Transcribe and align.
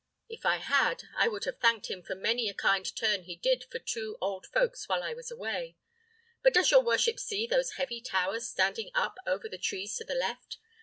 If 0.27 0.47
I 0.47 0.57
had 0.57 1.03
I 1.15 1.27
would 1.27 1.43
have 1.45 1.59
thanked 1.59 1.85
him 1.91 2.01
for 2.01 2.15
many 2.15 2.49
a 2.49 2.55
kind 2.55 2.83
turn 2.95 3.21
he 3.21 3.35
did 3.35 3.65
for 3.65 3.77
the 3.77 3.85
two 3.85 4.17
old 4.19 4.47
folks 4.47 4.89
while 4.89 5.03
I 5.03 5.13
was 5.13 5.29
away. 5.29 5.75
But 6.41 6.55
does 6.55 6.71
your 6.71 6.81
worship 6.81 7.19
see 7.19 7.45
those 7.45 7.73
heavy 7.73 8.01
towers 8.01 8.49
standing 8.49 8.89
up 8.95 9.19
over 9.27 9.47
the 9.47 9.59
trees 9.59 9.95
to 9.97 10.03
the 10.03 10.15
left? 10.15 10.57